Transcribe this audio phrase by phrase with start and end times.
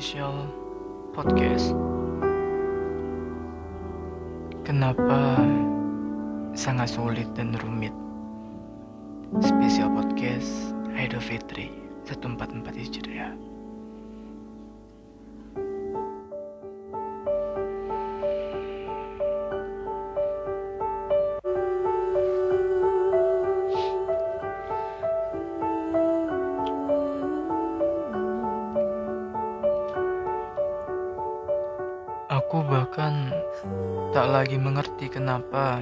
[0.00, 0.48] Official
[1.12, 1.76] Podcast.
[4.64, 5.36] Kenapa
[6.56, 7.92] sangat sulit dan rumit?
[9.44, 11.68] Special Podcast Idul Fitri
[12.08, 13.49] 144 Hijriah.
[32.40, 33.36] Aku bahkan
[34.16, 35.76] tak lagi mengerti kenapa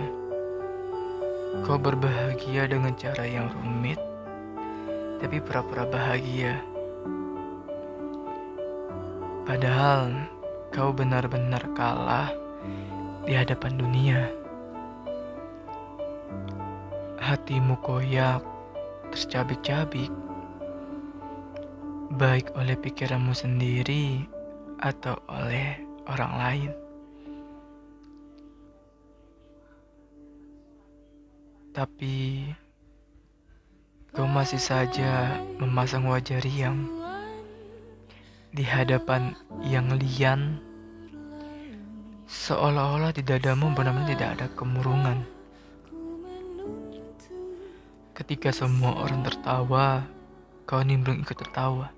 [1.62, 4.02] kau berbahagia dengan cara yang rumit,
[5.22, 6.58] tapi pura-pura bahagia.
[9.46, 10.26] Padahal
[10.74, 12.34] kau benar-benar kalah
[13.22, 14.20] di hadapan dunia.
[17.22, 18.42] Hatimu koyak,
[19.14, 20.10] tercabik-cabik,
[22.18, 24.26] baik oleh pikiranmu sendiri
[24.82, 26.72] atau oleh orang lain.
[31.76, 32.48] Tapi
[34.10, 36.90] kau masih saja memasang wajah riang
[38.50, 40.58] di hadapan yang lian
[42.28, 45.22] seolah-olah di dadamu benar-benar tidak ada kemurungan.
[48.18, 50.02] Ketika semua orang tertawa,
[50.66, 51.97] kau nimbrung ikut tertawa.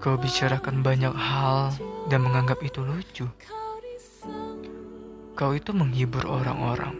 [0.00, 1.76] Kau bicarakan banyak hal
[2.08, 3.28] dan menganggap itu lucu.
[5.36, 6.96] Kau itu menghibur orang-orang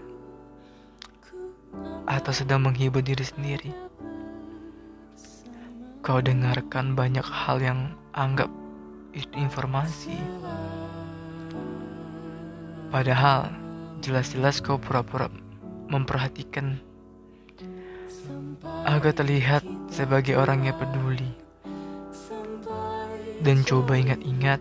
[2.05, 3.73] atau sedang menghibur diri sendiri.
[6.05, 8.53] Kau dengarkan banyak hal yang anggap
[9.17, 10.21] itu informasi.
[12.93, 13.49] Padahal
[14.05, 15.33] jelas-jelas kau pura-pura
[15.89, 16.77] memperhatikan
[18.85, 21.40] agar terlihat sebagai orang yang peduli.
[23.41, 24.61] Dan coba ingat-ingat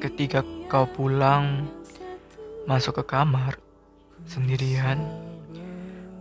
[0.00, 0.40] ketika
[0.72, 1.68] kau pulang
[2.64, 3.60] masuk ke kamar
[4.24, 4.96] sendirian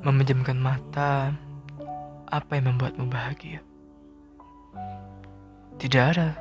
[0.03, 1.31] memejamkan mata
[2.27, 3.63] apa yang membuatmu bahagia?
[5.79, 6.35] Tidak ada.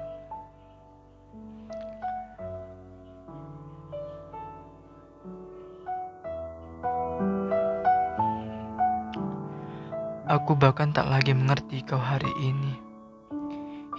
[10.26, 12.83] Aku bahkan tak lagi mengerti kau hari ini.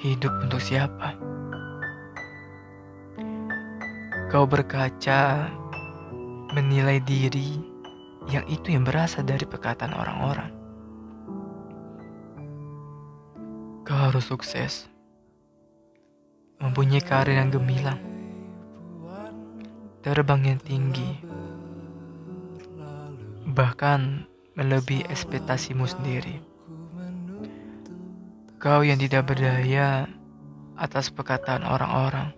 [0.06, 1.18] Hidup untuk siapa?
[4.30, 5.50] Kau berkaca,
[6.54, 7.58] menilai diri,
[8.30, 10.54] yang itu yang berasal dari perkataan orang-orang.
[13.82, 14.86] Kau harus sukses,
[16.62, 17.98] mempunyai karir yang gemilang,
[20.06, 21.18] terbang yang tinggi,
[23.58, 26.54] bahkan melebihi ekspektasimu sendiri.
[28.66, 30.10] Kau yang tidak berdaya
[30.74, 32.34] atas perkataan orang-orang,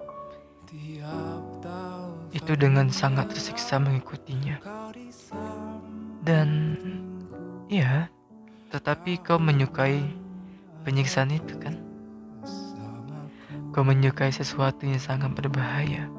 [2.36, 4.60] itu dengan sangat tersiksa mengikutinya.
[6.28, 6.76] Dan
[7.72, 8.12] ya,
[8.76, 10.04] tetapi kau menyukai
[10.84, 11.80] penyiksaan itu kan?
[13.72, 16.12] Kau menyukai sesuatu yang sangat berbahaya,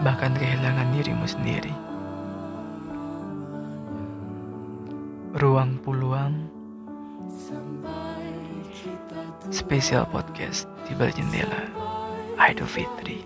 [0.00, 1.76] bahkan kehilangan dirimu sendiri.
[5.36, 6.48] Ruang Puluang
[9.52, 11.68] Spesial Podcast di balik jendela
[12.38, 13.22] Idul Fitri.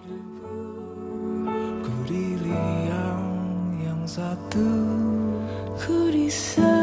[1.80, 3.26] Ku di liang
[3.80, 4.68] yang satu.
[5.80, 6.75] Ku di sana